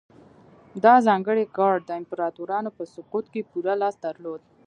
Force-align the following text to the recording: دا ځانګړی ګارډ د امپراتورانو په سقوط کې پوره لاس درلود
دا 0.83 0.93
ځانګړی 1.07 1.43
ګارډ 1.57 1.81
د 1.85 1.91
امپراتورانو 2.01 2.69
په 2.77 2.83
سقوط 2.93 3.25
کې 3.33 3.47
پوره 3.49 3.73
لاس 3.81 3.95
درلود 4.05 4.41